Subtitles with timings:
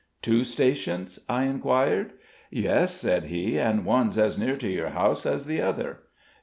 [0.23, 2.13] "Two stations?" I inquired.
[2.49, 5.99] "Yes," said he; "and one's as near to your house as the other."